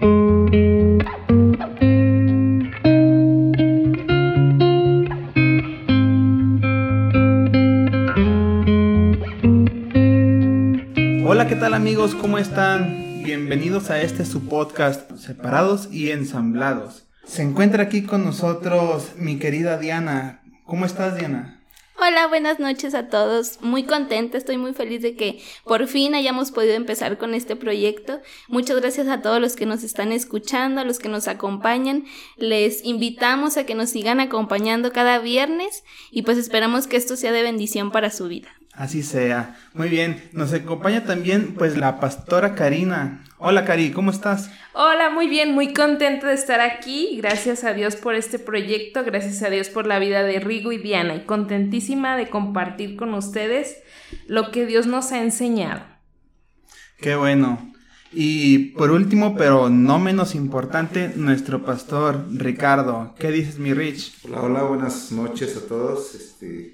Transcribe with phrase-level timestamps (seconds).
[0.00, 0.26] Hola,
[11.48, 12.16] ¿qué tal amigos?
[12.16, 13.22] ¿Cómo están?
[13.22, 17.06] Bienvenidos a este su podcast, Separados y Ensamblados.
[17.24, 20.42] Se encuentra aquí con nosotros mi querida Diana.
[20.64, 21.63] ¿Cómo estás, Diana?
[21.96, 23.60] Hola, buenas noches a todos.
[23.62, 28.20] Muy contenta, estoy muy feliz de que por fin hayamos podido empezar con este proyecto.
[28.48, 32.04] Muchas gracias a todos los que nos están escuchando, a los que nos acompañan.
[32.36, 37.30] Les invitamos a que nos sigan acompañando cada viernes y pues esperamos que esto sea
[37.30, 38.48] de bendición para su vida.
[38.74, 39.56] Así sea.
[39.72, 40.22] Muy bien.
[40.32, 43.24] Nos acompaña también pues la pastora Karina.
[43.38, 44.50] Hola Cari, ¿cómo estás?
[44.72, 47.18] Hola, muy bien, muy contenta de estar aquí.
[47.18, 50.78] Gracias a Dios por este proyecto, gracias a Dios por la vida de Rigo y
[50.78, 53.82] Diana y contentísima de compartir con ustedes
[54.26, 55.82] lo que Dios nos ha enseñado.
[56.98, 57.72] Qué bueno.
[58.12, 63.14] Y por último, pero no menos importante, nuestro pastor Ricardo.
[63.18, 64.14] ¿Qué dices, mi Rich?
[64.24, 66.14] Hola, hola, buenas noches a todos.
[66.14, 66.73] Este,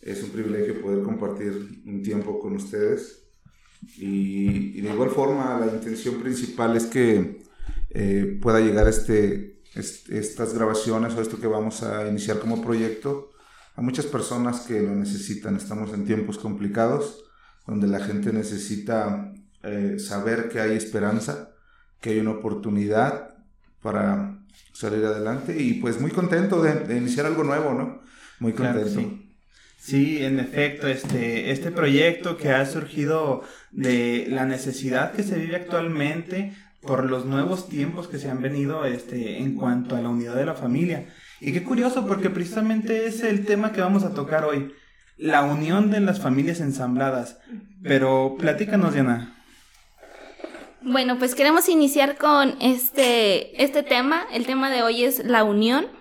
[0.00, 3.24] es un privilegio poder compartir un tiempo con ustedes.
[3.96, 7.42] Y, de igual forma, la intención principal es que
[7.90, 13.30] eh, pueda llegar este, estas grabaciones o esto que vamos a iniciar como proyecto
[13.76, 15.56] a muchas personas que lo necesitan.
[15.56, 17.24] Estamos en tiempos complicados
[17.66, 21.50] donde la gente necesita eh, saber que hay esperanza,
[22.00, 23.34] que hay una oportunidad
[23.82, 24.38] para
[24.72, 28.00] salir adelante y pues muy contento de, iniciar algo nuevo, ¿no?
[28.40, 29.00] Muy contento.
[29.00, 29.27] Sí,
[29.92, 36.52] en efecto, este, este proyecto que ha surgido de la necesidad que se vive actualmente
[36.80, 40.46] por los nuevos tiempos que se han venido este, en cuanto a la unidad de
[40.46, 41.06] la familia.
[41.40, 44.72] Y qué curioso, porque precisamente es el tema que vamos a tocar hoy,
[45.16, 47.38] la unión de las familias ensambladas.
[47.82, 49.34] Pero platícanos, Diana.
[50.80, 54.26] Bueno, pues queremos iniciar con este, este tema.
[54.32, 55.97] El tema de hoy es la unión.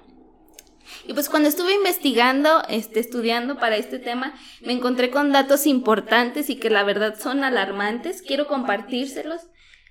[1.06, 6.50] Y pues cuando estuve investigando, este, estudiando para este tema, me encontré con datos importantes
[6.50, 8.22] y que la verdad son alarmantes.
[8.22, 9.42] Quiero compartírselos.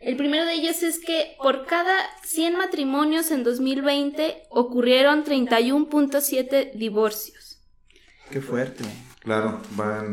[0.01, 1.95] El primero de ellos es que por cada
[2.25, 7.63] 100 matrimonios en 2020 ocurrieron 31.7 divorcios.
[8.31, 8.85] Qué fuerte.
[9.21, 10.05] Claro, va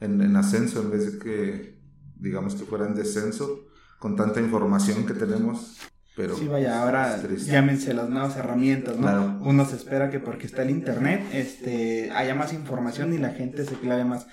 [0.00, 1.78] en, ascenso en vez de que
[2.16, 3.66] digamos que fuera en descenso
[3.98, 5.78] con tanta información que tenemos.
[6.16, 9.38] Pero sí, vaya, ahora llámense las nuevas herramientas, ¿no?
[9.42, 13.66] Uno se espera que porque está el internet este, haya más información y la gente
[13.66, 14.26] se clave más.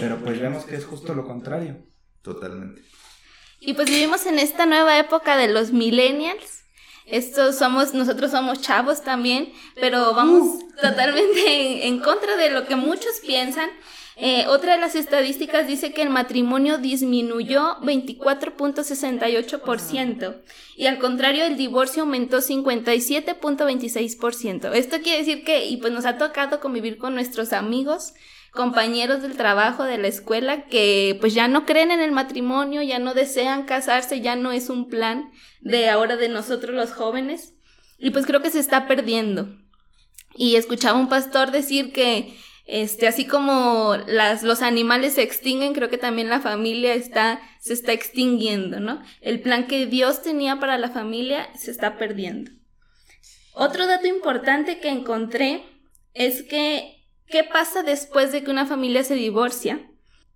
[0.00, 1.76] Pero pues vemos que es justo lo contrario.
[2.22, 2.82] Totalmente.
[3.60, 6.64] Y pues vivimos en esta nueva época de los millennials.
[7.06, 10.68] Estos somos, nosotros somos chavos también, pero vamos uh.
[10.82, 13.70] totalmente en contra de lo que muchos piensan
[14.20, 20.42] eh, otra de las estadísticas dice que el matrimonio disminuyó 24.68%
[20.76, 24.74] y al contrario el divorcio aumentó 57.26%.
[24.74, 28.12] Esto quiere decir que, y pues nos ha tocado convivir con nuestros amigos,
[28.50, 32.98] compañeros del trabajo, de la escuela, que pues ya no creen en el matrimonio, ya
[32.98, 35.30] no desean casarse, ya no es un plan
[35.60, 37.54] de ahora de nosotros los jóvenes.
[38.00, 39.48] Y pues creo que se está perdiendo.
[40.34, 42.36] Y escuchaba un pastor decir que
[42.68, 47.72] este, así como las, los animales se extinguen, creo que también la familia está, se
[47.72, 49.02] está extinguiendo, ¿no?
[49.22, 52.50] El plan que Dios tenía para la familia se está perdiendo.
[53.54, 55.62] Otro dato importante que encontré
[56.12, 59.90] es que, ¿qué pasa después de que una familia se divorcia?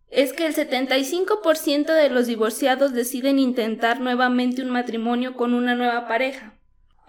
[0.09, 6.09] Es que el 75% de los divorciados deciden intentar nuevamente un matrimonio con una nueva
[6.09, 6.59] pareja.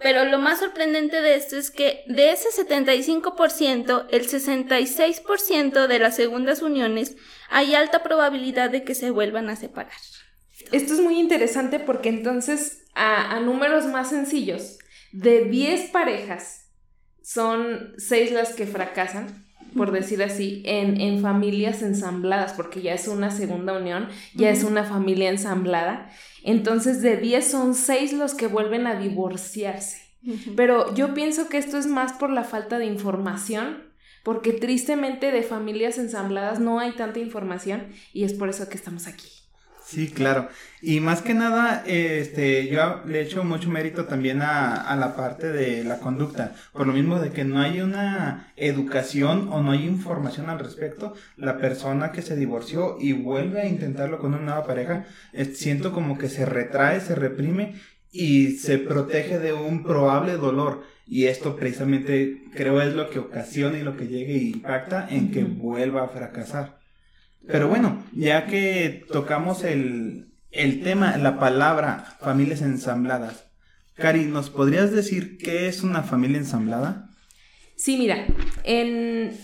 [0.00, 6.16] Pero lo más sorprendente de esto es que de ese 75%, el 66% de las
[6.16, 7.16] segundas uniones
[7.48, 9.92] hay alta probabilidad de que se vuelvan a separar.
[10.72, 14.78] Esto es muy interesante porque entonces a, números más sencillos,
[15.12, 16.70] de 10 parejas,
[17.22, 19.43] son 6 las que fracasan,
[19.76, 24.64] por decir así, en, en, familias ensambladas, porque ya es una segunda unión, ya es
[24.64, 26.10] una familia ensamblada.
[26.42, 30.02] Entonces, de 10 son 6 los que vuelven a divorciarse.
[30.56, 33.82] Pero yo pienso que esto es más por la falta de información,
[34.22, 39.06] porque tristemente de familias ensambladas no hay tanta información y es por eso que estamos
[39.06, 39.28] aquí.
[39.94, 40.48] Sí, claro.
[40.82, 45.84] Y más que nada, este, yo le echo mucho mérito también a, la parte de
[45.84, 46.56] la conducta.
[46.72, 51.14] Por lo mismo de que no hay una educación o no hay información al respecto,
[51.36, 55.06] la persona que se divorció y vuelve a intentarlo con una nueva pareja,
[55.52, 57.74] siento como que se retrae, se reprime
[58.10, 60.82] y se protege de un probable dolor.
[61.06, 65.30] Y esto precisamente creo es lo que ocasiona y lo que llega y impacta en
[65.30, 66.83] que vuelva a fracasar.
[67.46, 73.44] Pero bueno, ya que tocamos el, el tema, la palabra familias ensambladas.
[73.94, 77.10] Cari, ¿nos podrías decir qué es una familia ensamblada?
[77.76, 78.26] Sí, mira,
[78.64, 79.36] en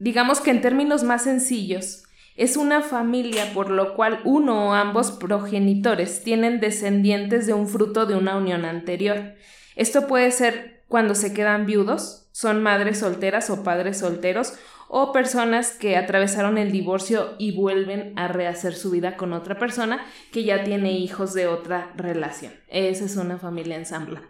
[0.00, 2.02] digamos que en términos más sencillos,
[2.36, 8.06] es una familia por lo cual uno o ambos progenitores tienen descendientes de un fruto
[8.06, 9.34] de una unión anterior.
[9.76, 14.54] Esto puede ser cuando se quedan viudos, son madres solteras o padres solteros,
[14.88, 20.04] o personas que atravesaron el divorcio y vuelven a rehacer su vida con otra persona
[20.32, 22.52] que ya tiene hijos de otra relación.
[22.66, 24.20] Esa es una familia ensambla.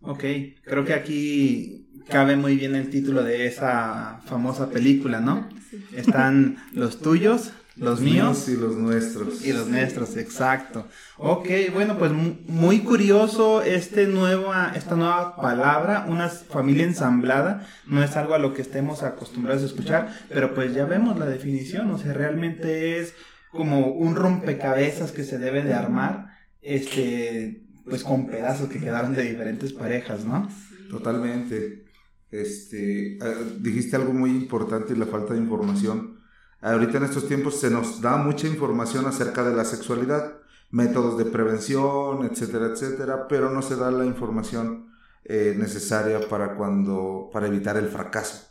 [0.00, 0.24] Ok,
[0.64, 5.48] creo que aquí cabe muy bien el título de esa famosa película, ¿no?
[5.94, 9.44] Están los tuyos, los míos y los nuestros.
[9.44, 10.86] Y los nuestros, exacto.
[11.18, 17.66] Ok, bueno, pues muy curioso este nueva, esta nueva palabra, una familia ensamblada.
[17.86, 21.26] No es algo a lo que estemos acostumbrados a escuchar, pero pues ya vemos la
[21.26, 23.14] definición, o sea, realmente es
[23.50, 26.28] como un rompecabezas que se debe de armar,
[26.62, 30.48] este, pues con pedazos que quedaron de diferentes parejas, ¿no?
[30.90, 31.84] Totalmente.
[32.30, 36.16] Este, ah, dijiste algo muy importante, la falta de información.
[36.60, 40.38] Ahorita en estos tiempos se nos da mucha información acerca de la sexualidad,
[40.70, 44.90] métodos de prevención, etcétera, etcétera, pero no se da la información
[45.24, 48.48] eh, necesaria para cuando, para evitar el fracaso.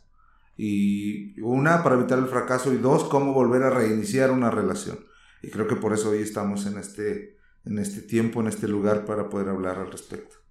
[0.57, 5.00] Y una, para evitar el fracaso, y dos, cómo volver a reiniciar una relación.
[5.42, 9.06] Y creo que por eso hoy estamos en este, en este tiempo, en este lugar,
[9.06, 10.44] para poder hablar al respecto.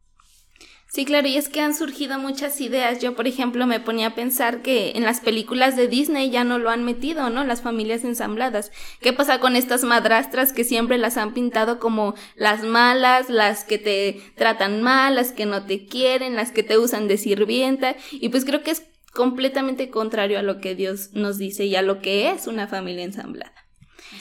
[0.94, 3.00] Sí, claro, y es que han surgido muchas ideas.
[3.00, 6.60] Yo, por ejemplo, me ponía a pensar que en las películas de Disney ya no
[6.60, 7.42] lo han metido, ¿no?
[7.42, 8.70] Las familias ensambladas.
[9.00, 13.78] ¿Qué pasa con estas madrastras que siempre las han pintado como las malas, las que
[13.78, 17.96] te tratan mal, las que no te quieren, las que te usan de sirvienta?
[18.12, 21.82] Y pues creo que es completamente contrario a lo que Dios nos dice y a
[21.82, 23.66] lo que es una familia ensamblada.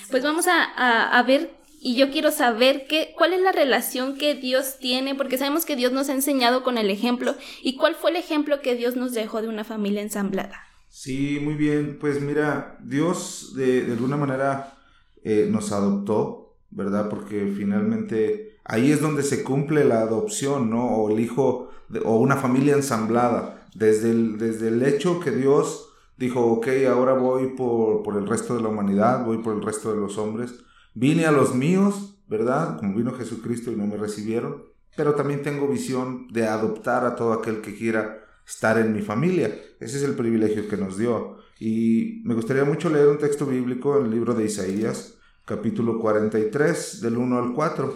[0.10, 1.52] Pues vamos a, a, a ver
[1.86, 5.76] y yo quiero saber qué, cuál es la relación que Dios tiene, porque sabemos que
[5.76, 9.12] Dios nos ha enseñado con el ejemplo, y cuál fue el ejemplo que Dios nos
[9.12, 10.62] dejó de una familia ensamblada.
[10.88, 11.98] Sí, muy bien.
[12.00, 14.78] Pues mira, Dios de, alguna manera
[15.24, 17.10] eh, nos adoptó, ¿verdad?
[17.10, 20.88] Porque finalmente ahí es donde se cumple la adopción, ¿no?
[20.88, 21.70] O el hijo,
[22.06, 23.68] o una familia ensamblada.
[23.76, 28.56] Desde el, desde el hecho que Dios dijo, ok, ahora voy por, por el resto
[28.56, 30.64] de la humanidad, voy por el resto de los hombres
[30.95, 32.78] Vine a los míos, ¿verdad?
[32.78, 34.63] Como vino Jesucristo y no me recibieron,
[34.95, 39.48] pero también tengo visión de adoptar a todo aquel que quiera estar en mi familia.
[39.80, 41.38] Ese es el privilegio que nos dio.
[41.60, 47.01] Y me gustaría mucho leer un texto bíblico en el libro de Isaías, capítulo 43,
[47.01, 47.96] del 1 al 4.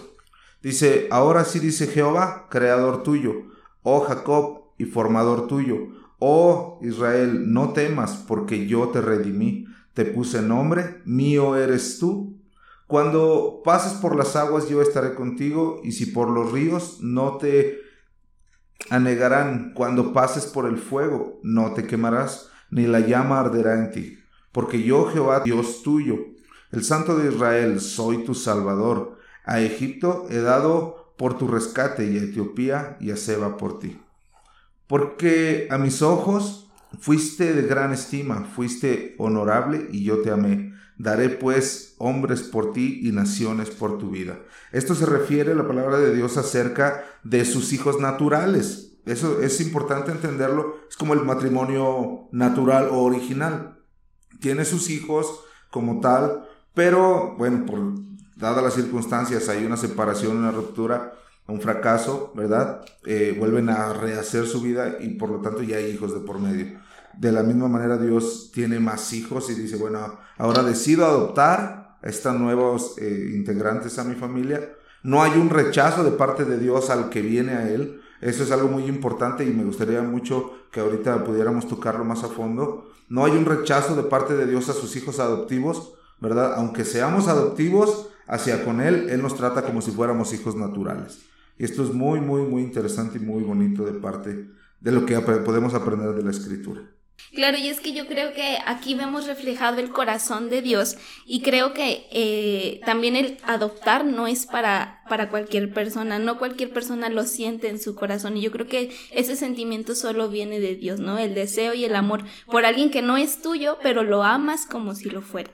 [0.63, 3.33] Dice, ahora sí dice Jehová, creador tuyo,
[3.83, 5.77] oh Jacob y formador tuyo,
[6.17, 12.36] oh Israel, no temas, porque yo te redimí, te puse nombre, mío eres tú
[12.87, 17.81] cuando pases por las aguas yo estaré contigo, y si por los ríos no te
[18.89, 19.73] anegarán.
[19.73, 24.19] Cuando pases por el fuego no te quemarás, ni la llama arderá en ti.
[24.53, 26.15] Porque yo Jehová, Dios tuyo,
[26.71, 29.17] el Santo de Israel, soy tu Salvador.
[29.43, 34.01] A Egipto he dado por tu rescate, y a Etiopía y a Seba por ti.
[34.87, 41.29] Porque a mis ojos fuiste de gran estima, fuiste honorable, y yo te amé Daré
[41.29, 44.39] pues hombres por ti y naciones por tu vida.
[44.71, 48.97] Esto se refiere a la palabra de Dios acerca de sus hijos naturales.
[49.05, 50.77] Eso es importante entenderlo.
[50.89, 53.79] Es como el matrimonio natural o original.
[54.41, 57.79] Tiene sus hijos como tal, pero bueno, por
[58.35, 61.13] dadas las circunstancias, hay una separación, una ruptura,
[61.47, 62.85] un fracaso, ¿verdad?
[63.05, 66.39] Eh, vuelven a rehacer su vida y por lo tanto ya hay hijos de por
[66.39, 66.79] medio.
[67.17, 72.07] De la misma manera Dios tiene más hijos y dice, bueno, ahora decido adoptar a
[72.07, 74.73] estos nuevos eh, integrantes a mi familia.
[75.01, 78.01] No hay un rechazo de parte de Dios al que viene a Él.
[78.21, 82.27] Eso es algo muy importante y me gustaría mucho que ahorita pudiéramos tocarlo más a
[82.27, 82.91] fondo.
[83.09, 86.53] No hay un rechazo de parte de Dios a sus hijos adoptivos, ¿verdad?
[86.55, 91.19] Aunque seamos adoptivos hacia con Él, Él nos trata como si fuéramos hijos naturales.
[91.57, 95.19] Y esto es muy, muy, muy interesante y muy bonito de parte de lo que
[95.19, 96.81] podemos aprender de la escritura.
[97.33, 101.41] Claro, y es que yo creo que aquí vemos reflejado el corazón de Dios y
[101.41, 107.09] creo que eh, también el adoptar no es para, para cualquier persona, no cualquier persona
[107.09, 110.99] lo siente en su corazón y yo creo que ese sentimiento solo viene de Dios,
[110.99, 111.17] ¿no?
[111.19, 114.95] El deseo y el amor por alguien que no es tuyo, pero lo amas como
[114.95, 115.51] si lo fuera.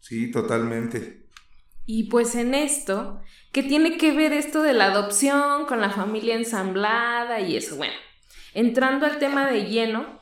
[0.00, 1.26] Sí, totalmente.
[1.84, 6.36] Y pues en esto, ¿qué tiene que ver esto de la adopción con la familia
[6.36, 7.76] ensamblada y eso?
[7.76, 7.94] Bueno,
[8.54, 10.21] entrando al tema de lleno,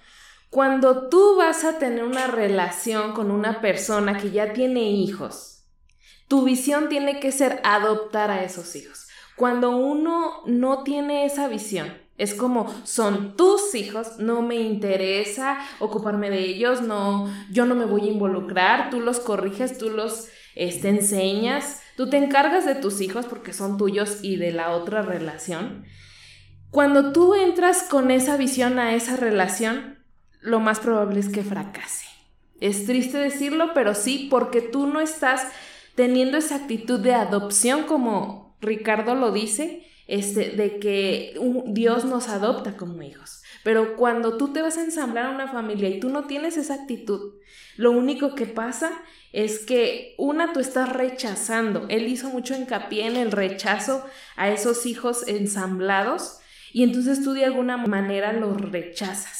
[0.50, 5.62] cuando tú vas a tener una relación con una persona que ya tiene hijos,
[6.26, 9.06] tu visión tiene que ser adoptar a esos hijos.
[9.36, 16.30] Cuando uno no tiene esa visión, es como son tus hijos, no me interesa ocuparme
[16.30, 20.88] de ellos, no, yo no me voy a involucrar, tú los corriges, tú los este,
[20.88, 25.84] enseñas, tú te encargas de tus hijos porque son tuyos y de la otra relación.
[26.70, 29.99] Cuando tú entras con esa visión a esa relación,
[30.40, 32.06] lo más probable es que fracase.
[32.60, 35.46] Es triste decirlo, pero sí, porque tú no estás
[35.94, 41.34] teniendo esa actitud de adopción como Ricardo lo dice, este, de que
[41.66, 43.42] Dios nos adopta como hijos.
[43.62, 46.74] Pero cuando tú te vas a ensamblar a una familia y tú no tienes esa
[46.74, 47.34] actitud,
[47.76, 48.92] lo único que pasa
[49.32, 51.86] es que una tú estás rechazando.
[51.88, 54.04] Él hizo mucho hincapié en el rechazo
[54.36, 56.38] a esos hijos ensamblados
[56.72, 59.39] y entonces tú de alguna manera los rechazas.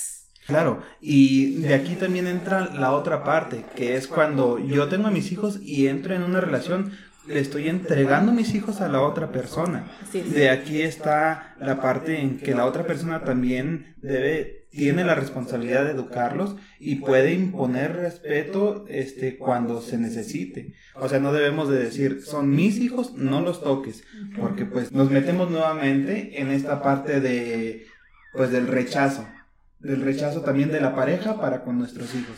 [0.51, 5.13] Claro, y de aquí también entra la otra parte, que es cuando yo tengo a
[5.13, 6.93] mis hijos y entro en una relación,
[7.29, 9.87] le estoy entregando mis hijos a la otra persona.
[10.13, 15.85] De aquí está la parte en que la otra persona también debe, tiene la responsabilidad
[15.85, 20.75] de educarlos y puede imponer respeto este, cuando se necesite.
[20.97, 24.03] O sea, no debemos de decir, son mis hijos, no los toques,
[24.37, 27.87] porque pues nos metemos nuevamente en esta parte de,
[28.33, 29.25] pues del rechazo,
[29.81, 32.37] del rechazo también de la pareja para con nuestros hijos.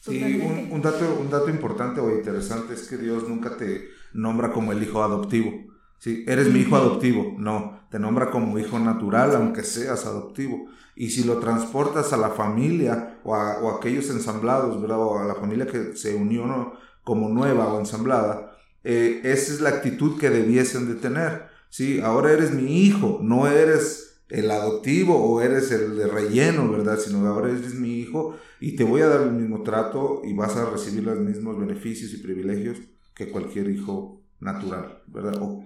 [0.00, 4.72] Sí, un, dato, un dato importante o interesante es que Dios nunca te nombra como
[4.72, 5.52] el hijo adoptivo.
[5.98, 7.36] Sí, eres mi hijo adoptivo.
[7.38, 10.66] No, te nombra como hijo natural, aunque seas adoptivo.
[10.96, 14.98] Y si lo transportas a la familia o a, aquellos ensamblados, ¿verdad?
[14.98, 16.72] O a la familia que se unió
[17.04, 21.46] como nueva o ensamblada, eh, esa es la actitud que debiesen de tener.
[21.68, 26.98] Sí, ahora eres mi hijo, no eres el adoptivo o eres el de relleno, ¿verdad?
[26.98, 30.56] Sino ahora eres mi hijo y te voy a dar el mismo trato y vas
[30.56, 32.78] a recibir los mismos beneficios y privilegios
[33.14, 35.34] que cualquier hijo natural, ¿verdad?
[35.38, 35.62] O,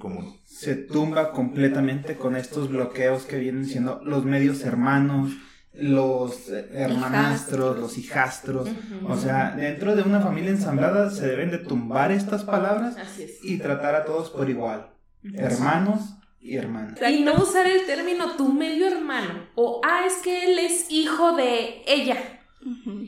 [0.00, 0.34] común.
[0.44, 5.30] Se tumba completamente con estos bloqueos que vienen siendo los medios hermanos,
[5.72, 8.68] los hermanastros, los hijastros.
[9.08, 12.96] O sea, dentro de una familia ensamblada se deben de tumbar estas palabras
[13.44, 14.90] y tratar a todos por igual.
[15.34, 16.98] Hermanos y hermanas.
[17.10, 19.48] Y no usar el término tu medio hermano.
[19.54, 22.40] O, ah, es que él es hijo de ella.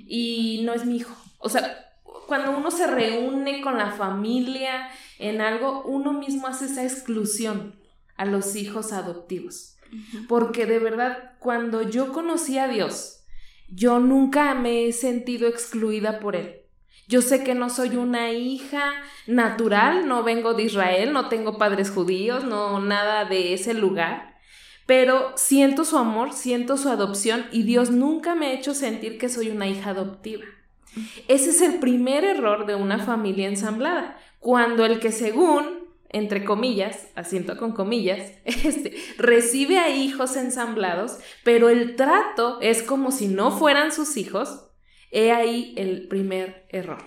[0.07, 1.15] Y no es mi hijo.
[1.39, 1.91] O sea,
[2.27, 7.75] cuando uno se reúne con la familia en algo, uno mismo hace esa exclusión
[8.17, 9.77] a los hijos adoptivos.
[10.29, 13.25] Porque de verdad, cuando yo conocí a Dios,
[13.69, 16.60] yo nunca me he sentido excluida por Él.
[17.11, 18.93] Yo sé que no soy una hija
[19.27, 24.39] natural, no vengo de Israel, no tengo padres judíos, no nada de ese lugar,
[24.87, 29.29] pero siento su amor, siento su adopción y Dios nunca me ha hecho sentir que
[29.29, 30.45] soy una hija adoptiva.
[31.27, 37.09] Ese es el primer error de una familia ensamblada, cuando el que según, entre comillas,
[37.17, 43.51] asiento con comillas, este, recibe a hijos ensamblados, pero el trato es como si no
[43.51, 44.70] fueran sus hijos,
[45.11, 47.05] he ahí el primer error.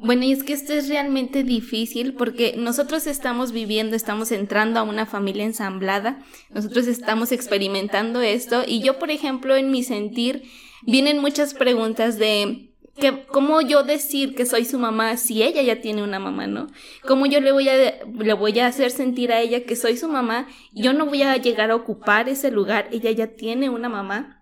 [0.00, 4.82] Bueno, y es que esto es realmente difícil porque nosotros estamos viviendo, estamos entrando a
[4.82, 6.18] una familia ensamblada,
[6.50, 10.42] nosotros estamos experimentando esto y yo, por ejemplo, en mi sentir,
[10.82, 12.68] vienen muchas preguntas de
[12.98, 16.66] que cómo yo decir que soy su mamá si ella ya tiene una mamá, ¿no?
[17.06, 20.08] ¿Cómo yo le voy a le voy a hacer sentir a ella que soy su
[20.08, 20.48] mamá?
[20.72, 24.37] Yo no voy a llegar a ocupar ese lugar, ella ya tiene una mamá.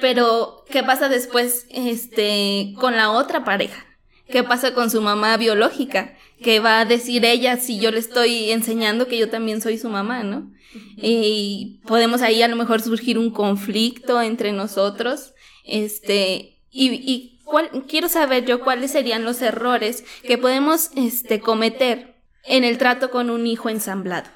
[0.00, 3.84] Pero ¿qué pasa después este con la otra pareja?
[4.28, 6.14] ¿Qué pasa con su mamá biológica?
[6.42, 9.88] ¿Qué va a decir ella si yo le estoy enseñando que yo también soy su
[9.88, 10.50] mamá, ¿no?
[10.96, 15.32] Y podemos ahí a lo mejor surgir un conflicto entre nosotros,
[15.64, 17.40] este, y, y
[17.88, 23.30] quiero saber yo cuáles serían los errores que podemos este, cometer en el trato con
[23.30, 24.28] un hijo ensamblado.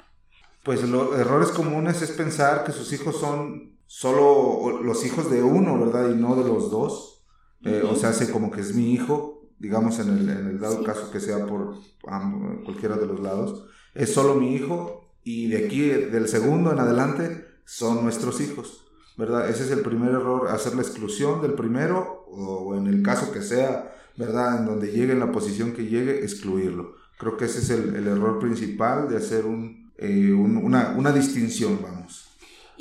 [0.63, 5.79] Pues los errores comunes es pensar que sus hijos son solo los hijos de uno,
[5.79, 6.09] ¿verdad?
[6.09, 7.23] Y no de los dos.
[7.63, 10.83] Eh, o sea, hace como que es mi hijo, digamos en el, en el dado
[10.83, 11.75] caso que sea por
[12.65, 13.65] cualquiera de los lados.
[13.93, 18.87] Es solo mi hijo y de aquí, del segundo en adelante, son nuestros hijos.
[19.17, 19.47] ¿verdad?
[19.47, 23.43] Ese es el primer error, hacer la exclusión del primero o en el caso que
[23.43, 24.61] sea, ¿verdad?
[24.61, 26.95] En donde llegue en la posición que llegue, excluirlo.
[27.19, 29.45] Creo que ese es el, error principal de hacer
[29.97, 32.20] eh, un, una, una, distinción, vamos.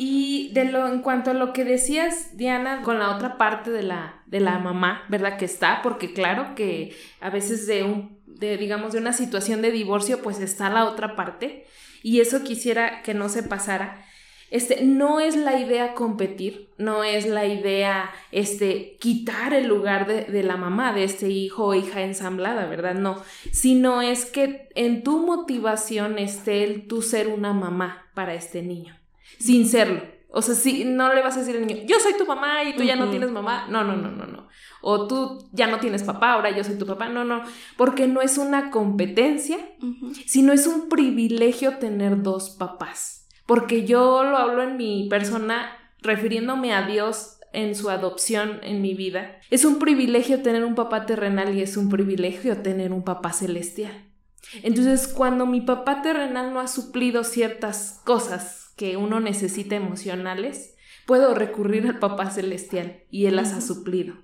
[0.03, 3.83] Y de lo, en cuanto a lo que decías, Diana, con la otra parte de
[3.83, 5.37] la, de la mamá, ¿verdad?
[5.37, 9.71] Que está, porque claro que a veces de un, de, digamos, de una situación de
[9.71, 11.67] divorcio, pues está la otra parte.
[12.03, 14.03] Y eso quisiera que no se pasara
[14.51, 20.25] Este, no es la idea competir, no es la idea este, quitar el lugar de,
[20.25, 22.95] de, la mamá, de este hijo o hija ensamblada, ¿verdad?
[22.95, 28.63] No, sino es que en tu motivación esté el tú ser una mamá para este
[28.63, 28.97] niño,
[29.41, 30.03] sin serlo.
[30.33, 32.77] O sea, si no le vas a decir al niño, yo soy tu mamá y
[32.77, 33.67] tú ya no tienes mamá.
[33.69, 34.49] No, no, no, no, no.
[34.81, 37.09] O tú ya no tienes papá, ahora yo soy tu papá.
[37.09, 37.43] No, no.
[37.77, 39.59] Porque no es una competencia,
[40.27, 43.27] sino es un privilegio tener dos papás.
[43.47, 48.95] Porque yo lo hablo en mi persona refiriéndome a Dios en su adopción en mi
[48.95, 49.41] vida.
[49.51, 54.05] Es un privilegio tener un papá terrenal y es un privilegio tener un papá celestial.
[54.63, 61.35] Entonces, cuando mi papá terrenal no ha suplido ciertas cosas que uno necesita emocionales, puedo
[61.35, 64.15] recurrir al papá celestial y él las ha suplido.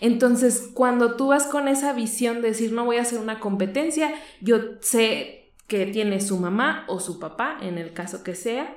[0.00, 4.14] Entonces, cuando tú vas con esa visión de decir, no voy a hacer una competencia,
[4.40, 8.74] yo sé que tiene su mamá o su papá, en el caso que sea,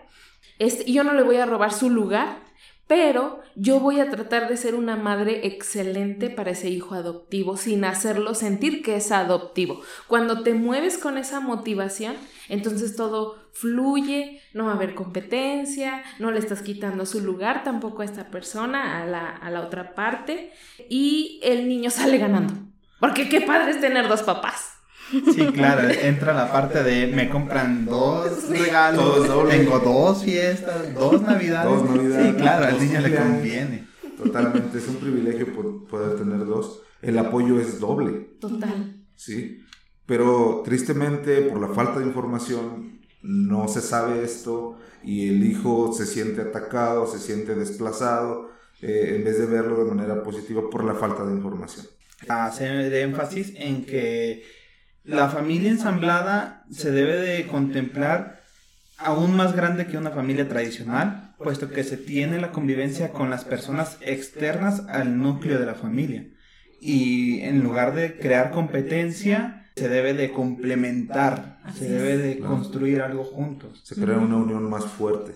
[0.59, 2.42] este, yo no le voy a robar su lugar,
[2.87, 7.85] pero yo voy a tratar de ser una madre excelente para ese hijo adoptivo sin
[7.85, 9.81] hacerlo sentir que es adoptivo.
[10.07, 12.15] Cuando te mueves con esa motivación,
[12.49, 18.01] entonces todo fluye, no va a haber competencia, no le estás quitando su lugar tampoco
[18.01, 20.51] a esta persona, a la, a la otra parte,
[20.89, 22.53] y el niño sale ganando.
[22.99, 24.73] Porque qué padre es tener dos papás.
[25.11, 31.71] Sí, claro, entra la parte de me compran dos regalos, tengo dos fiestas, dos navidades.
[31.71, 32.27] Dos navidades.
[32.27, 33.87] Sí, claro, al niño le conviene.
[34.17, 35.47] Totalmente, es un privilegio
[35.87, 36.81] poder tener dos.
[37.01, 38.37] El apoyo es doble.
[38.39, 39.03] Total.
[39.15, 39.63] Sí,
[40.05, 46.05] pero tristemente por la falta de información no se sabe esto y el hijo se
[46.05, 48.49] siente atacado, se siente desplazado,
[48.81, 51.85] eh, en vez de verlo de manera positiva por la falta de información.
[52.27, 54.43] Hace énfasis en que
[55.03, 58.41] la familia ensamblada se debe de contemplar
[58.97, 63.43] aún más grande que una familia tradicional, puesto que se tiene la convivencia con las
[63.43, 66.27] personas externas al núcleo de la familia.
[66.79, 73.23] Y en lugar de crear competencia, se debe de complementar, se debe de construir algo
[73.23, 73.81] juntos.
[73.83, 75.33] Se crea una unión más fuerte.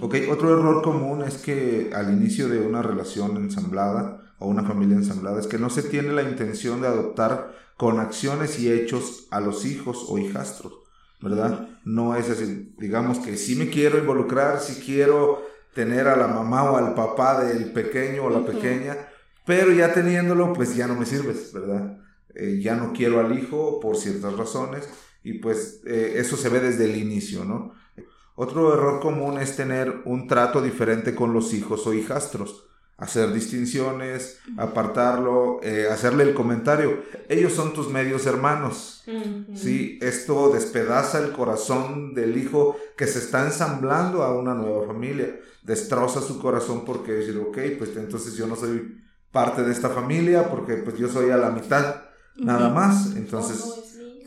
[0.00, 4.96] Ok, otro error común es que al inicio de una relación ensamblada o una familia
[4.96, 9.40] ensamblada es que no se tiene la intención de adoptar con acciones y hechos a
[9.40, 10.72] los hijos o hijastros,
[11.20, 11.68] ¿verdad?
[11.84, 15.42] No es así, digamos que si me quiero involucrar, si quiero
[15.74, 18.96] tener a la mamá o al papá del pequeño o la pequeña,
[19.44, 21.98] pero ya teniéndolo, pues ya no me sirves, ¿verdad?
[22.34, 24.88] Eh, ya no quiero al hijo por ciertas razones
[25.22, 27.72] y pues eh, eso se ve desde el inicio, ¿no?
[28.36, 34.38] Otro error común es tener un trato diferente con los hijos o hijastros hacer distinciones,
[34.56, 37.02] apartarlo, eh, hacerle el comentario.
[37.28, 39.02] Ellos son tus medios hermanos.
[39.54, 45.38] Sí, esto despedaza el corazón del hijo que se está ensamblando a una nueva familia.
[45.62, 49.00] Destroza su corazón porque decir, ok, pues entonces yo no soy
[49.32, 52.02] parte de esta familia porque pues yo soy a la mitad,
[52.36, 53.16] nada más.
[53.16, 53.64] Entonces,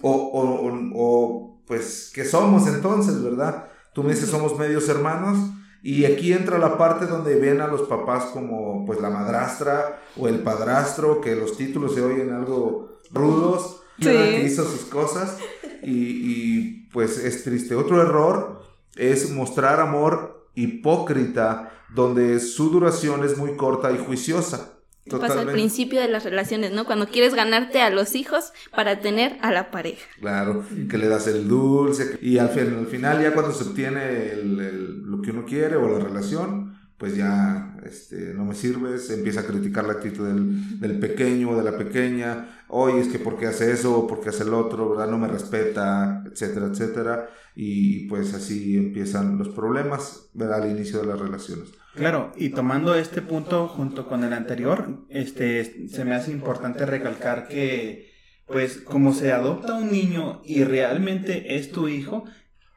[0.02, 3.70] o, o, o, pues, ¿qué somos entonces, verdad?
[3.94, 5.38] Tú me dices, somos medios hermanos
[5.84, 10.28] y aquí entra la parte donde ven a los papás como pues la madrastra o
[10.28, 15.38] el padrastro, que los títulos se oyen algo rudos, que hizo sus cosas
[15.84, 17.76] y, pues es triste.
[17.76, 18.62] Otro error
[18.96, 24.77] es mostrar amor hipócrita donde su duración es muy corta y juiciosa.
[25.10, 26.86] Pasa al principio de las relaciones, ¿no?
[26.86, 30.06] Cuando quieres ganarte a los hijos para tener a la pareja.
[30.20, 35.22] Claro, que le das el dulce y al, al final ya cuando se obtiene lo
[35.22, 39.86] que uno quiere o la relación, pues ya este, no me sirves, empieza a criticar
[39.86, 43.72] la actitud del, del pequeño o de la pequeña, oye, es que por qué hace
[43.72, 45.10] eso, o por qué hace el otro, ¿verdad?
[45.10, 50.64] No me respeta, etcétera, etcétera, y pues así empiezan los problemas, ¿verdad?
[50.64, 51.70] Al inicio de las relaciones.
[51.98, 57.48] Claro, y tomando este punto junto con el anterior, este, se me hace importante recalcar
[57.48, 58.12] que,
[58.46, 62.26] pues, como se adopta un niño y realmente es tu hijo,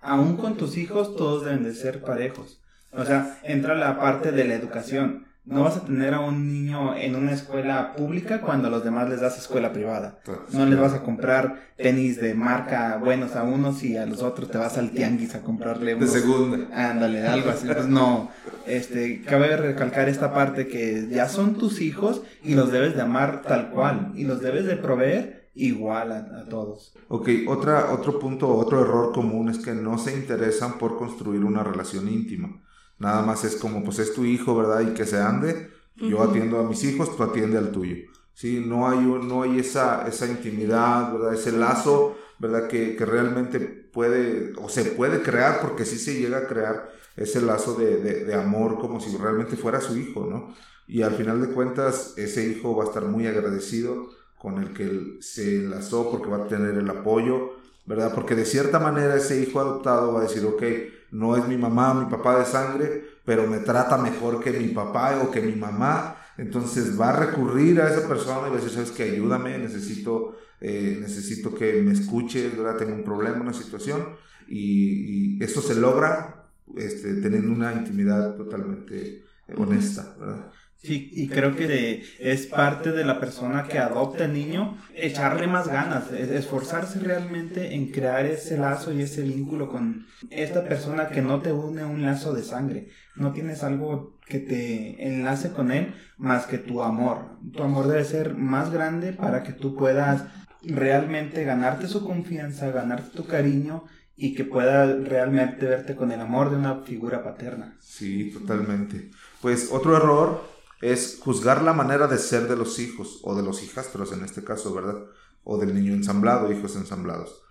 [0.00, 2.62] aún con tus hijos todos deben de ser parejos.
[2.92, 5.26] O sea, entra la parte de la educación.
[5.50, 9.08] No vas a tener a un niño en una escuela pública cuando a los demás
[9.08, 10.20] les das escuela privada.
[10.52, 14.50] No les vas a comprar tenis de marca buenos a unos y a los otros
[14.50, 16.12] te vas al tianguis a comprarle unos.
[16.12, 16.90] De segunda.
[16.90, 17.66] Ándale, algo así.
[17.66, 18.30] Pues no,
[18.66, 23.42] este, cabe recalcar esta parte que ya son tus hijos y los debes de amar
[23.42, 26.94] tal cual y los debes de proveer igual a, todos.
[27.08, 31.64] Ok, otra, otro punto, otro error común es que no se interesan por construir una
[31.64, 32.62] relación íntima.
[33.00, 34.82] Nada más es como, pues es tu hijo, ¿verdad?
[34.82, 35.70] Y que se ande.
[35.96, 37.96] Yo atiendo a mis hijos, tú atiende al tuyo.
[38.32, 41.34] Sí, no hay, no hay esa, esa intimidad, ¿verdad?
[41.34, 42.68] Ese lazo ¿verdad?
[42.68, 47.42] Que, que realmente puede, o se puede crear, porque sí se llega a crear ese
[47.42, 50.54] lazo de, de, de amor como si realmente fuera su hijo, ¿no?
[50.88, 54.08] Y al final de cuentas, ese hijo va a estar muy agradecido
[54.38, 57.52] con el que se enlazó porque va a tener el apoyo,
[57.84, 58.14] ¿verdad?
[58.14, 60.62] Porque de cierta manera ese hijo adoptado va a decir, ok,
[61.10, 65.20] no es mi mamá, mi papá de sangre, pero me trata mejor que mi papá
[65.22, 66.16] o que mi mamá.
[66.38, 70.36] Entonces va a recurrir a esa persona y va a decir, sabes que ayúdame, necesito,
[70.60, 72.76] eh, necesito que me escuches, ¿verdad?
[72.76, 74.16] Tengo un problema, una situación.
[74.48, 79.24] Y, y esto se logra este, teniendo una intimidad totalmente
[79.56, 80.50] honesta, ¿verdad?
[80.82, 85.68] Sí, y creo que es parte de la persona que adopta el niño echarle más
[85.68, 91.42] ganas, esforzarse realmente en crear ese lazo y ese vínculo con esta persona que no
[91.42, 92.88] te une un lazo de sangre.
[93.14, 97.38] No tienes algo que te enlace con él más que tu amor.
[97.52, 100.24] Tu amor debe ser más grande para que tú puedas
[100.62, 103.84] realmente ganarte su confianza, ganarte tu cariño
[104.16, 107.76] y que pueda realmente verte con el amor de una figura paterna.
[107.80, 109.10] Sí, totalmente.
[109.40, 110.49] Pues otro error
[110.80, 114.42] es juzgar la manera de ser de los hijos, o de los hijastros en este
[114.42, 114.96] caso, ¿verdad?
[115.44, 117.42] O del niño ensamblado, hijos ensamblados.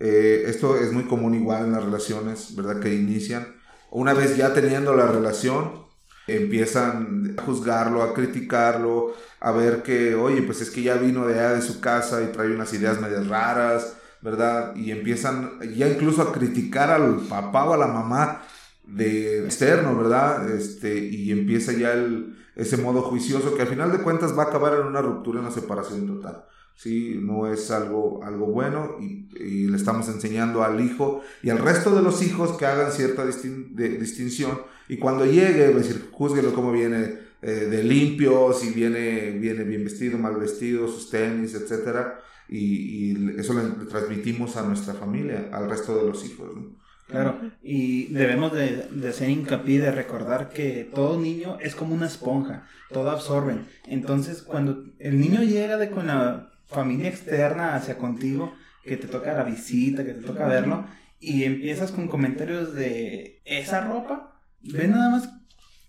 [0.00, 2.80] Eh, esto es muy común igual en las relaciones, ¿verdad?
[2.80, 3.56] Que inician.
[3.90, 5.86] Una vez ya teniendo la relación,
[6.28, 11.34] empiezan a juzgarlo, a criticarlo, a ver que, oye, pues es que ya vino de
[11.34, 14.76] allá de su casa y trae unas ideas medias raras, ¿verdad?
[14.76, 18.42] Y empiezan ya incluso a criticar al papá o a la mamá
[18.84, 20.48] de externo, ¿verdad?
[20.50, 24.46] Este, y empieza ya el, ese modo juicioso que al final de cuentas va a
[24.46, 26.44] acabar en una ruptura, en una separación total.
[26.74, 29.26] Sí, no es algo, algo bueno y,
[29.68, 34.60] le estamos enseñando al hijo y al resto de los hijos que hagan cierta distinción
[34.88, 40.18] y cuando llegue, es decir, como viene eh, de limpio, si viene, viene bien vestido,
[40.18, 45.96] mal vestido, sus tenis, etcétera, y, y eso le, transmitimos a nuestra familia, al resto
[45.96, 46.48] de los hijos.
[46.56, 46.87] ¿no?
[47.08, 52.06] Claro, y debemos de, de hacer hincapié de recordar que todo niño es como una
[52.06, 53.66] esponja, todo absorben.
[53.86, 58.52] Entonces, cuando el niño llega de con la familia externa hacia contigo,
[58.84, 60.84] que te toca la visita, que te toca verlo,
[61.18, 65.30] y empiezas con comentarios de esa ropa, ve nada más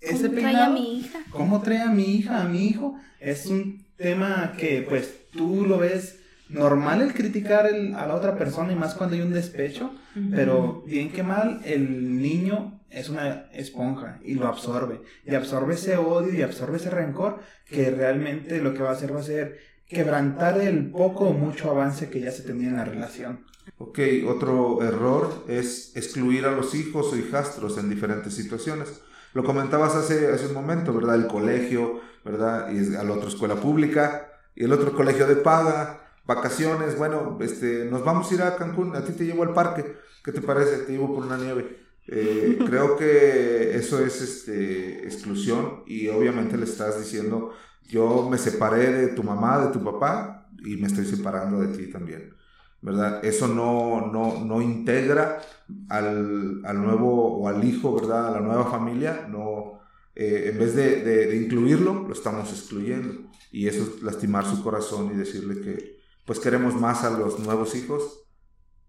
[0.01, 1.19] ese ¿Cómo trae a mi hija?
[1.32, 2.97] ¿Cómo trae a mi hija, a mi hijo?
[3.19, 6.18] Es un tema que pues tú lo ves
[6.49, 9.93] normal el criticar a la otra persona y más cuando hay un despecho,
[10.31, 15.01] pero bien que mal, el niño es una esponja y lo absorbe.
[15.25, 19.15] Y absorbe ese odio y absorbe ese rencor que realmente lo que va a hacer
[19.15, 22.85] va a ser quebrantar el poco o mucho avance que ya se tenía en la
[22.85, 23.45] relación.
[23.77, 29.01] Ok, otro error es excluir a los hijos o hijastros en diferentes situaciones.
[29.33, 31.15] Lo comentabas hace, hace un momento, ¿verdad?
[31.15, 32.71] El colegio, ¿verdad?
[32.71, 37.86] Y a la otra escuela pública y el otro colegio de paga, vacaciones, bueno, este,
[37.86, 40.84] nos vamos a ir a Cancún, a ti te llevo al parque, ¿qué te parece?
[40.86, 41.80] Te llevo por una nieve.
[42.08, 47.52] Eh, creo que eso es este, exclusión y obviamente le estás diciendo,
[47.88, 51.92] yo me separé de tu mamá, de tu papá y me estoy separando de ti
[51.92, 52.36] también,
[52.80, 53.26] ¿verdad?
[53.26, 55.42] Eso no, no, no integra
[55.89, 58.28] al, al, nuevo o al hijo, ¿verdad?
[58.28, 59.80] A la nueva familia, no,
[60.13, 64.62] eh, en vez de, de, de incluirlo, lo estamos excluyendo y eso es lastimar su
[64.62, 68.22] corazón y decirle que pues queremos más a los nuevos hijos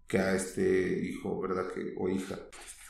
[0.07, 1.73] que a este hijo, ¿verdad?
[1.73, 2.37] Que, o hija.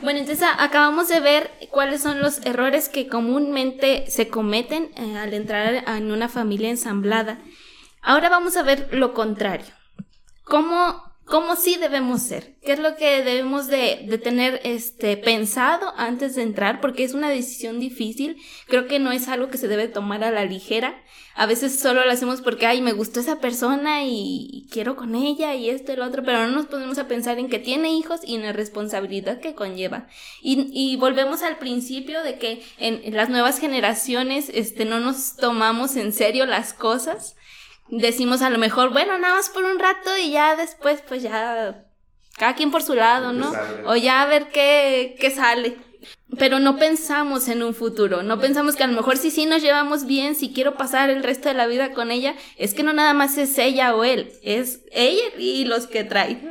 [0.01, 5.33] Bueno, entonces acabamos de ver cuáles son los errores que comúnmente se cometen eh, al
[5.33, 7.39] entrar en una familia ensamblada.
[8.01, 9.73] Ahora vamos a ver lo contrario.
[10.43, 15.93] ¿Cómo cómo sí debemos ser, qué es lo que debemos de, de, tener este, pensado
[15.95, 18.35] antes de entrar, porque es una decisión difícil,
[18.67, 21.01] creo que no es algo que se debe tomar a la ligera,
[21.33, 25.55] a veces solo lo hacemos porque, ay, me gustó esa persona y quiero con ella
[25.55, 28.19] y esto y lo otro, pero no nos ponemos a pensar en que tiene hijos
[28.25, 30.07] y en la responsabilidad que conlleva.
[30.41, 35.37] Y, y volvemos al principio de que en, en las nuevas generaciones este, no nos
[35.37, 37.37] tomamos en serio las cosas
[37.91, 41.85] decimos a lo mejor, bueno, nada más por un rato y ya después, pues ya,
[42.37, 43.53] cada quien por su lado, ¿no?
[43.85, 45.77] O ya a ver qué, qué sale.
[46.39, 49.61] Pero no pensamos en un futuro, no pensamos que a lo mejor si sí nos
[49.61, 52.93] llevamos bien, si quiero pasar el resto de la vida con ella, es que no
[52.93, 56.41] nada más es ella o él, es ella y los que trae.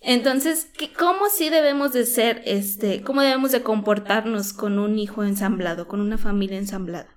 [0.00, 5.88] Entonces, ¿cómo sí debemos de ser, este, cómo debemos de comportarnos con un hijo ensamblado,
[5.88, 7.08] con una familia ensamblada?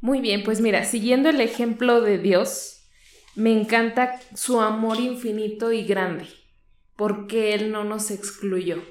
[0.00, 2.83] Muy bien, pues mira, siguiendo el ejemplo de Dios,
[3.36, 6.28] me encanta su amor infinito y grande,
[6.96, 8.82] porque Él no nos excluyó.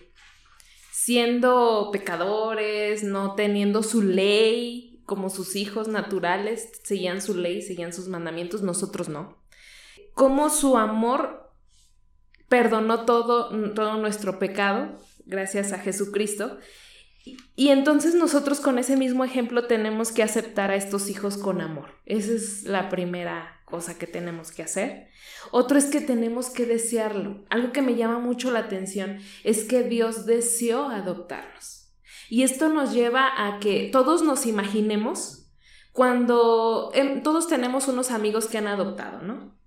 [0.91, 8.07] Siendo pecadores, no teniendo su ley, como sus hijos naturales, seguían su ley, seguían sus
[8.07, 9.37] mandamientos, nosotros no.
[10.13, 11.51] Como su amor
[12.47, 16.57] perdonó todo, todo nuestro pecado, gracias a Jesucristo.
[17.55, 21.91] Y entonces nosotros con ese mismo ejemplo tenemos que aceptar a estos hijos con amor.
[22.05, 25.07] Esa es la primera cosa que tenemos que hacer.
[25.49, 27.43] Otro es que tenemos que desearlo.
[27.49, 31.91] Algo que me llama mucho la atención es que Dios deseó adoptarnos.
[32.29, 35.49] Y esto nos lleva a que todos nos imaginemos
[35.91, 39.57] cuando em, todos tenemos unos amigos que han adoptado, ¿no?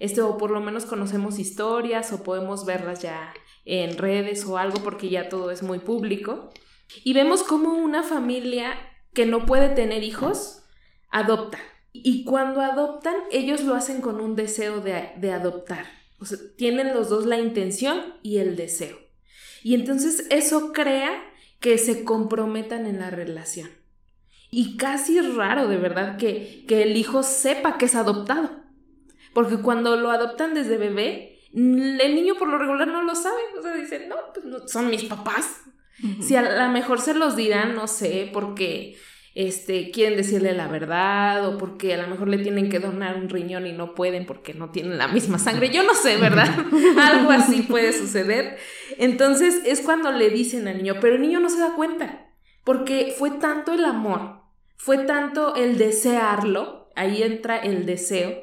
[0.00, 3.32] Este, o por lo menos conocemos historias o podemos verlas ya
[3.64, 6.50] en redes o algo porque ya todo es muy público.
[7.04, 8.74] Y vemos cómo una familia
[9.14, 10.64] que no puede tener hijos
[11.10, 11.60] adopta.
[11.92, 15.86] Y cuando adoptan, ellos lo hacen con un deseo de, adoptar.
[16.20, 18.98] O sea, tienen los dos la intención y el deseo.
[19.62, 21.22] Y entonces eso crea
[21.58, 23.70] que se comprometan en la relación.
[24.50, 28.50] Y casi raro, de verdad, que, que el hijo sepa que es adoptado.
[29.32, 33.40] Porque cuando lo adoptan desde bebé, el niño por lo regular no lo sabe.
[33.58, 35.62] O sea, dice, no, pues no, son mis papás.
[36.20, 38.96] Si a lo mejor se los dirán, no sé, porque
[39.46, 43.28] este, quieren decirle la verdad o porque a lo mejor le tienen que donar un
[43.30, 45.70] riñón y no pueden porque no tienen la misma sangre.
[45.70, 46.48] Yo no sé, ¿verdad?
[46.98, 48.58] Algo así puede suceder.
[48.98, 52.26] Entonces es cuando le dicen al niño, pero el niño no se da cuenta
[52.64, 54.42] porque fue tanto el amor,
[54.76, 58.42] fue tanto el desearlo, ahí entra el deseo,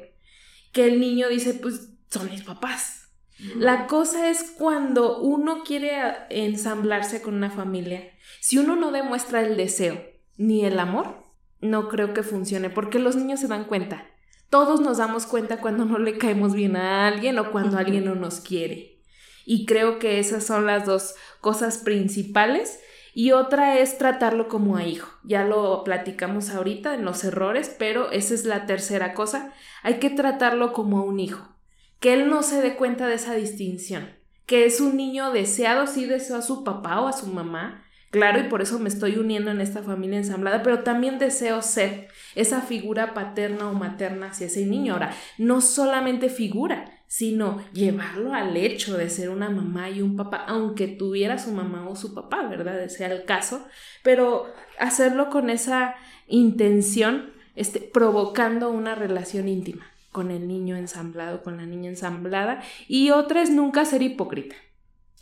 [0.72, 3.08] que el niño dice, pues son mis papás.
[3.56, 5.92] La cosa es cuando uno quiere
[6.30, 11.26] ensamblarse con una familia, si uno no demuestra el deseo ni el amor,
[11.60, 14.06] no creo que funcione, porque los niños se dan cuenta.
[14.48, 18.14] Todos nos damos cuenta cuando no le caemos bien a alguien o cuando alguien no
[18.14, 19.02] nos quiere.
[19.44, 22.80] Y creo que esas son las dos cosas principales.
[23.12, 25.10] Y otra es tratarlo como a hijo.
[25.24, 29.52] Ya lo platicamos ahorita en los errores, pero esa es la tercera cosa.
[29.82, 31.58] Hay que tratarlo como a un hijo
[32.00, 36.04] que él no se dé cuenta de esa distinción, que es un niño deseado, sí
[36.04, 39.50] deseo a su papá o a su mamá, claro, y por eso me estoy uniendo
[39.50, 44.66] en esta familia ensamblada, pero también deseo ser esa figura paterna o materna hacia ese
[44.66, 44.94] niño.
[44.94, 50.44] Ahora, no solamente figura, sino llevarlo al hecho de ser una mamá y un papá,
[50.46, 52.86] aunque tuviera su mamá o su papá, ¿verdad?
[52.88, 53.66] Sea el caso,
[54.02, 54.46] pero
[54.78, 55.94] hacerlo con esa
[56.26, 62.62] intención, este, provocando una relación íntima con el niño ensamblado, con la niña ensamblada.
[62.88, 64.56] Y otra es nunca ser hipócrita.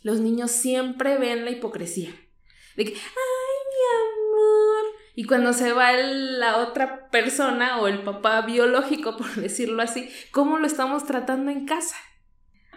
[0.01, 2.09] Los niños siempre ven la hipocresía.
[2.77, 4.95] De que, ay, mi amor.
[5.15, 10.59] Y cuando se va la otra persona o el papá biológico, por decirlo así, ¿cómo
[10.59, 11.97] lo estamos tratando en casa?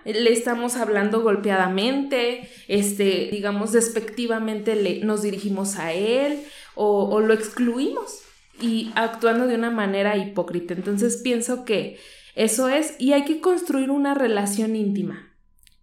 [0.06, 6.42] Le estamos hablando golpeadamente, este, digamos, despectivamente le, nos dirigimos a él
[6.74, 8.22] o, o lo excluimos
[8.58, 10.72] y actuando de una manera hipócrita.
[10.72, 11.98] Entonces pienso que
[12.34, 15.30] eso es, y hay que construir una relación íntima.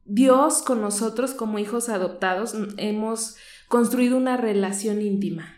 [0.05, 3.35] Dios con nosotros como hijos adoptados hemos
[3.67, 5.53] construido una relación íntima.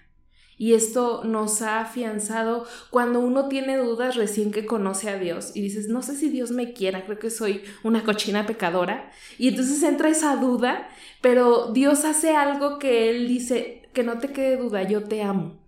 [0.57, 5.61] Y esto nos ha afianzado cuando uno tiene dudas recién que conoce a Dios y
[5.61, 9.09] dices, no sé si Dios me quiera, creo que soy una cochina pecadora.
[9.37, 10.89] Y entonces entra esa duda,
[11.21, 15.65] pero Dios hace algo que Él dice, que no te quede duda, yo te amo.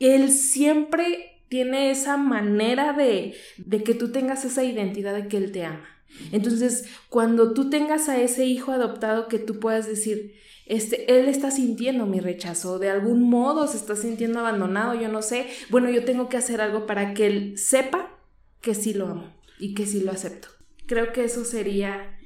[0.00, 5.52] Él siempre tiene esa manera de, de que tú tengas esa identidad de que Él
[5.52, 5.88] te ama.
[6.32, 10.34] Entonces, cuando tú tengas a ese hijo adoptado que tú puedas decir,
[10.66, 15.22] este, él está sintiendo mi rechazo, de algún modo se está sintiendo abandonado, yo no
[15.22, 18.18] sé, bueno, yo tengo que hacer algo para que él sepa
[18.60, 20.48] que sí lo amo y que sí lo acepto.
[20.86, 22.18] Creo que eso sería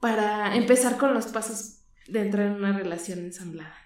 [0.00, 3.76] para empezar con los pasos de entrar en una relación ensamblada.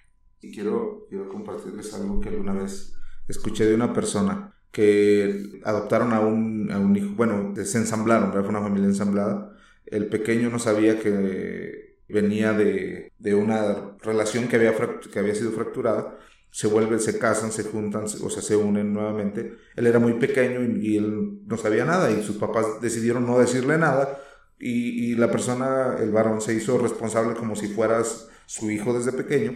[0.40, 2.95] Y quiero, quiero compartirles algo que alguna vez
[3.29, 8.49] escuché de una persona que adoptaron a un, a un hijo, bueno, se ensamblaron, fue
[8.49, 9.57] una familia ensamblada.
[9.87, 14.75] El pequeño no sabía que venía de, de una relación que había,
[15.12, 16.19] que había sido fracturada.
[16.51, 19.57] Se vuelven, se casan, se juntan, o sea, se unen nuevamente.
[19.75, 23.77] Él era muy pequeño y, él no sabía nada y sus papás decidieron no decirle
[23.77, 24.19] nada
[24.59, 29.12] y, y la persona, el varón, se hizo responsable como si fueras su hijo desde
[29.12, 29.55] pequeño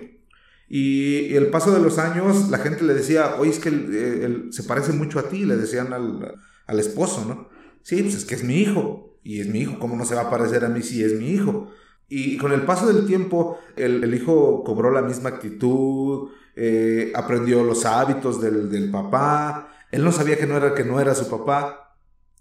[0.73, 4.63] y, el paso de los años, la gente le decía, oye, es que él, se
[4.63, 7.49] parece mucho a ti, le decían al, al, esposo, ¿no?
[7.83, 10.23] Sí, pues es que es mi hijo, y es mi hijo, ¿cómo no se va
[10.23, 11.73] a parecer a mí si es mi hijo?
[12.13, 17.63] Y con el paso del tiempo, el, el hijo cobró la misma actitud, eh, aprendió
[17.63, 21.31] los hábitos del, del, papá, él no sabía que no, era, que no era su
[21.31, 21.95] papá,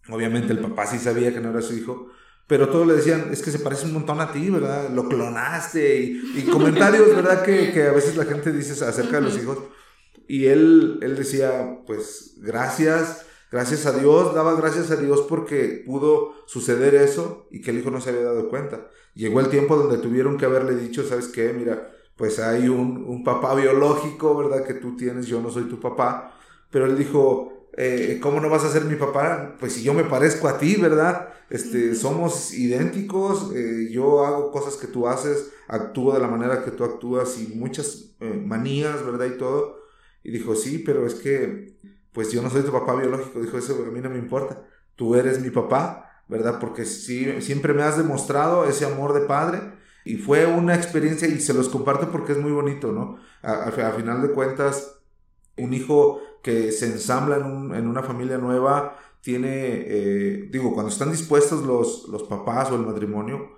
[0.10, 2.08] obviamente el papá sí sabía que no era su hijo,
[2.48, 4.90] pero todos le decían, es que se parece un montón a ti, ¿verdad?
[4.90, 7.44] Lo clonaste y, comentarios, ¿verdad?
[7.44, 9.60] Que, que, a veces la gente dice acerca de los hijos.
[10.28, 16.34] Y él, él decía, pues gracias, gracias a Dios, daba gracias a Dios porque pudo
[16.48, 18.90] suceder eso y que el hijo no se había dado cuenta.
[19.14, 21.54] Llegó el tiempo donde tuvieron que haberle dicho, ¿sabes qué?
[21.54, 24.66] Mira, pues hay un, un papá biológico, ¿verdad?
[24.66, 26.34] Que tú tienes, yo no soy tu papá.
[26.70, 29.56] Pero él dijo, eh, ¿cómo no vas a ser mi papá?
[29.60, 31.30] Pues si yo me parezco a ti, ¿verdad?
[31.50, 36.72] Este, somos idénticos, eh, yo hago cosas que tú haces, actúo de la manera que
[36.72, 39.28] tú actúas y muchas eh, manías, ¿verdad?
[39.28, 39.80] Y todo.
[40.24, 41.78] Y dijo, sí, pero es que,
[42.12, 43.40] pues yo no soy tu papá biológico.
[43.40, 44.62] Dijo, eso a mí no me importa.
[44.96, 46.60] Tú eres mi papá ¿verdad?
[46.60, 49.60] Porque sí, siempre me has demostrado ese amor de padre
[50.06, 53.18] y fue una experiencia y se los comparto porque es muy bonito, ¿no?
[53.42, 55.02] A, final de cuentas,
[55.58, 61.66] un hijo que se ensambla en, una familia nueva tiene, eh, digo, cuando están dispuestos
[61.66, 63.58] los, los papás o el matrimonio,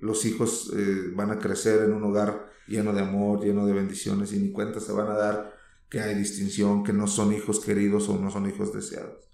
[0.00, 4.32] los hijos eh, van a crecer en un hogar lleno de amor, lleno de bendiciones
[4.32, 8.08] y ni cuenta se van a dar que hay distinción, que no son hijos queridos
[8.08, 9.28] o no son hijos deseados.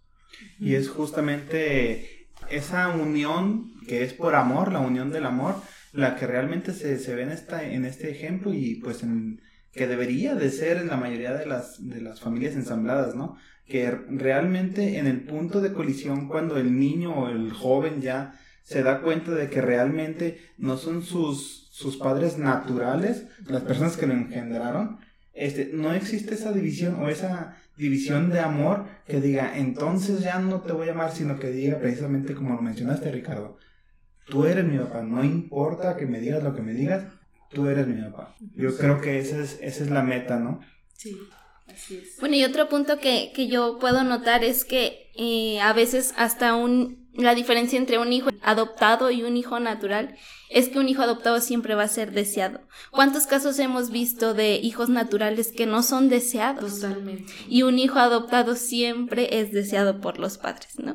[0.58, 2.15] Y es justamente
[2.50, 5.56] esa unión que es por amor, la unión del amor,
[5.92, 9.40] la que realmente se, se ve en, esta, en este ejemplo y pues en,
[9.72, 13.36] que debería de ser en la mayoría de las, de las familias ensambladas, ¿no?
[13.66, 18.82] Que realmente en el punto de colisión cuando el niño o el joven ya se
[18.82, 24.14] da cuenta de que realmente no son sus, sus padres naturales, las personas que lo
[24.14, 24.98] engendraron,
[25.36, 30.62] este, no existe esa división o esa división de amor que diga, entonces ya no
[30.62, 33.58] te voy a amar, sino que diga precisamente como lo mencionaste, Ricardo,
[34.26, 37.04] tú eres mi papá, no importa que me digas lo que me digas,
[37.50, 38.34] tú eres mi papá.
[38.54, 40.60] Yo creo que esa es, esa es la meta, ¿no?
[40.94, 41.16] Sí.
[41.68, 42.16] Así es.
[42.18, 46.54] Bueno, y otro punto que, que yo puedo notar es que eh, a veces hasta
[46.54, 50.16] un la diferencia entre un hijo adoptado y un hijo natural
[50.48, 52.60] es que un hijo adoptado siempre va a ser deseado.
[52.90, 56.80] ¿Cuántos casos hemos visto de hijos naturales que no son deseados?
[56.80, 57.32] Totalmente.
[57.48, 60.94] Y un hijo adoptado siempre es deseado por los padres, ¿no?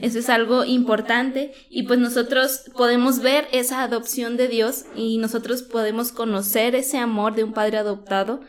[0.00, 5.62] Eso es algo importante y pues nosotros podemos ver esa adopción de Dios y nosotros
[5.62, 8.40] podemos conocer ese amor de un padre adoptado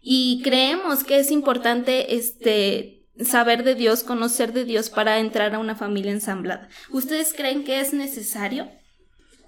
[0.00, 5.58] y creemos que es importante este saber de Dios, conocer de Dios para entrar a
[5.58, 6.68] una familia ensamblada.
[6.90, 8.68] ¿Ustedes creen que es necesario?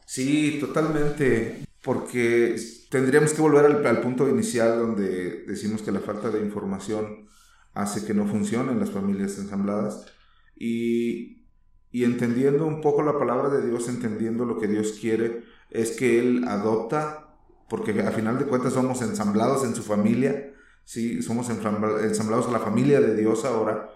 [0.06, 2.56] Sí, totalmente, porque
[2.90, 7.26] tendríamos que volver al, punto inicial donde decimos que la falta de información
[7.72, 10.06] hace que no funcionen las familias ensambladas
[10.54, 11.46] y,
[11.90, 16.20] y entendiendo un poco la palabra de Dios, entendiendo lo que Dios quiere, es que
[16.20, 17.34] Él adopta,
[17.68, 20.53] porque a final de cuentas somos ensamblados en su familia,
[20.84, 21.22] ¿sí?
[21.22, 23.90] somos ensamblados la familia de Dios ahora,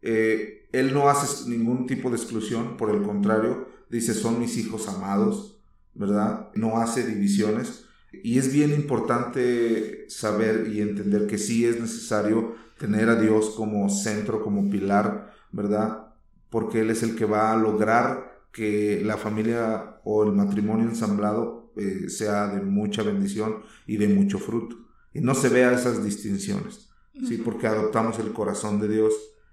[0.00, 4.88] eh, Él no hace ningún tipo de exclusión, por el contrario, dice, son mis hijos
[4.88, 5.60] amados,
[5.94, 6.48] ¿verdad?
[6.54, 7.86] No hace divisiones.
[8.12, 13.88] Y es bien importante saber y entender que sí es necesario tener a Dios como
[13.88, 16.08] centro, como pilar, ¿verdad?
[16.50, 21.72] Porque Él es el que va a lograr que la familia o el matrimonio ensamblado
[21.76, 24.81] eh, sea de mucha bendición y de mucho fruto
[25.14, 26.88] y no se vea esas distinciones,
[27.28, 27.38] ¿sí?
[27.38, 29.12] Porque adoptamos el corazón de Dios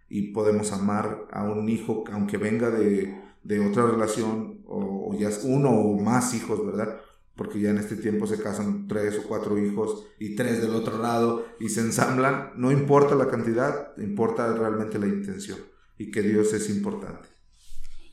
[0.09, 5.41] y podemos amar a un hijo, aunque venga de, de otra relación, o, ya es
[5.43, 6.99] uno o más hijos, ¿verdad?
[7.35, 10.97] Porque ya en este tiempo se casan tres o cuatro hijos y tres del otro
[10.97, 12.51] lado y se ensamblan.
[12.55, 15.59] No importa la cantidad, importa realmente la intención
[15.97, 17.29] y que Dios es importante.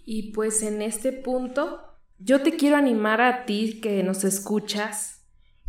[0.05, 1.81] Y pues en este punto,
[2.19, 5.16] yo te quiero animar a ti que nos escuchas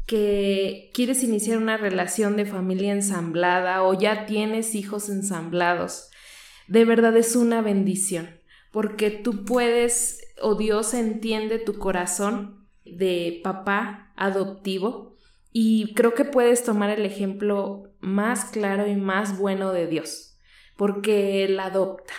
[0.07, 6.09] que quieres iniciar una relación de familia ensamblada o ya tienes hijos ensamblados,
[6.67, 8.39] de verdad es una bendición,
[8.71, 15.17] porque tú puedes o Dios entiende tu corazón de papá adoptivo
[15.51, 20.37] y creo que puedes tomar el ejemplo más claro y más bueno de Dios,
[20.77, 22.13] porque Él adopta.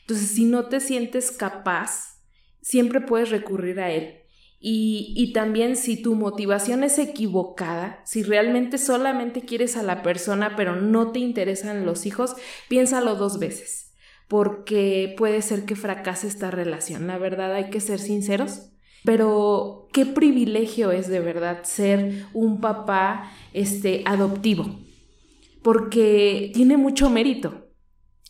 [0.00, 2.22] Entonces, si no te sientes capaz,
[2.62, 4.20] siempre puedes recurrir a Él
[4.62, 10.76] y, también si tu motivación es equivocada, si realmente solamente quieres a la persona pero
[10.76, 12.36] no te interesan los hijos,
[12.68, 13.94] piénsalo dos veces,
[14.28, 17.06] porque puede ser que fracase esta relación.
[17.06, 18.66] La verdad hay que ser sinceros.
[19.02, 24.78] Pero qué privilegio es de verdad ser un papá este adoptivo,
[25.62, 27.69] porque tiene mucho mérito.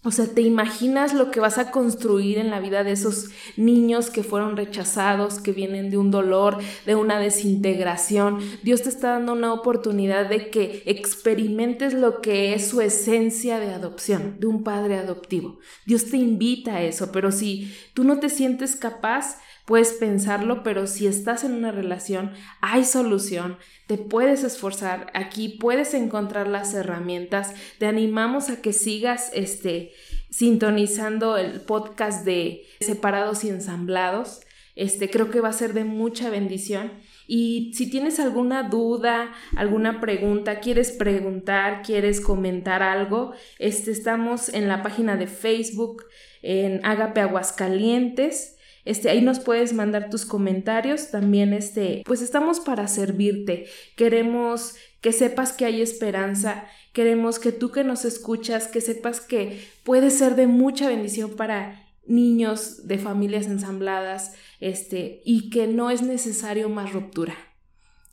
[0.02, 3.26] O sea, ¿te imaginas lo que vas a construir en la vida de esos
[3.58, 8.38] niños que fueron rechazados, que vienen de un dolor, de una desintegración?
[8.62, 13.74] Dios te está dando una oportunidad de que experimentes lo que es su esencia de
[13.74, 15.58] adopción, de un padre adoptivo.
[15.84, 19.36] Dios te invita a eso, pero si tú no te sientes capaz,
[19.70, 23.56] puedes pensarlo, pero si estás en una relación, hay solución,
[23.86, 29.92] te puedes esforzar, aquí puedes encontrar las herramientas, te animamos a que sigas este,
[30.28, 34.40] sintonizando el podcast de Separados y Ensamblados,
[34.74, 36.92] Este, creo que va a ser de mucha bendición.
[37.28, 44.66] Y si tienes alguna duda, alguna pregunta, quieres preguntar, quieres comentar algo, este, estamos en
[44.66, 46.04] la página de Facebook,
[46.42, 48.56] en Agape Aguascalientes.
[48.84, 51.10] Este, ahí nos puedes mandar tus comentarios.
[51.10, 53.66] También, este, pues estamos para servirte.
[53.96, 56.64] Queremos que sepas que hay esperanza.
[56.92, 61.86] Queremos que tú que nos escuchas, que sepas que puede ser de mucha bendición para
[62.06, 67.34] niños de familias ensambladas, este, y que no es necesario más ruptura,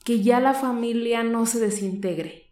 [0.05, 2.51] que ya la familia no se desintegre,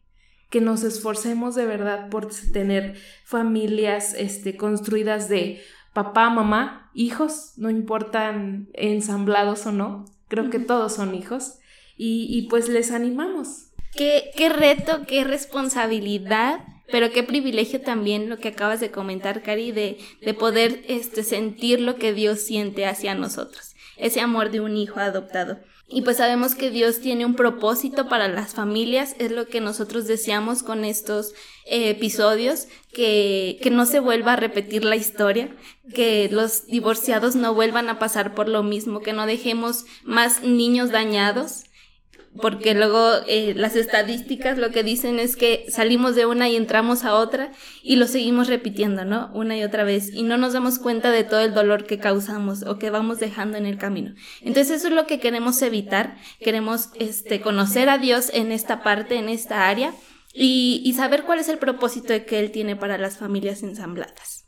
[0.50, 5.62] que nos esforcemos de verdad por tener familias este, construidas de
[5.94, 11.60] papá, mamá, hijos, no importan ensamblados o no, creo que todos son hijos,
[11.98, 13.68] y, y pues les animamos.
[13.94, 19.72] Qué, qué reto, qué responsabilidad pero qué privilegio también lo que acabas de comentar, Cari,
[19.72, 24.78] de, de poder este, sentir lo que Dios siente hacia nosotros, ese amor de un
[24.78, 25.60] hijo adoptado.
[25.88, 30.08] Y pues sabemos que Dios tiene un propósito para las familias, es lo que nosotros
[30.08, 31.34] deseamos con estos
[31.66, 35.56] eh, episodios, que, que no se vuelva a repetir la historia,
[35.94, 40.90] que los divorciados no vuelvan a pasar por lo mismo, que no dejemos más niños
[40.90, 41.66] dañados
[42.42, 47.04] porque luego eh, las estadísticas lo que dicen es que salimos de una y entramos
[47.04, 49.32] a otra y lo seguimos repitiendo, ¿no?
[49.34, 52.64] Una y otra vez y no nos damos cuenta de todo el dolor que causamos
[52.64, 54.14] o que vamos dejando en el camino.
[54.42, 59.16] Entonces eso es lo que queremos evitar, queremos este, conocer a Dios en esta parte,
[59.16, 59.94] en esta área
[60.34, 64.46] y, y saber cuál es el propósito que Él tiene para las familias ensambladas.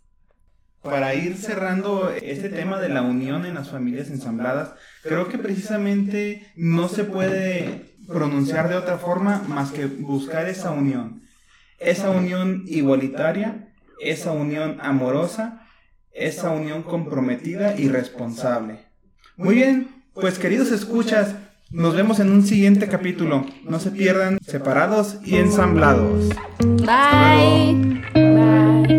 [0.81, 4.73] Para ir cerrando este tema de la unión en las familias ensambladas,
[5.07, 11.21] creo que precisamente no se puede pronunciar de otra forma más que buscar esa unión.
[11.79, 15.67] Esa unión igualitaria, esa unión amorosa,
[16.11, 18.79] esa unión comprometida y responsable.
[19.35, 21.35] Muy bien, pues queridos escuchas,
[21.69, 23.45] nos vemos en un siguiente capítulo.
[23.63, 26.29] No se pierdan separados y ensamblados.
[26.59, 28.01] Bye.
[28.13, 28.96] Bye.